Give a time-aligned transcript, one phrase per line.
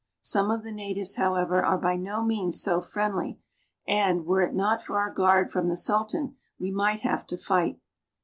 [0.23, 3.37] Some of the natives, however, are by no means so friendly,
[3.87, 7.79] and, were it not for our guard from the Sultan, we might have to fight.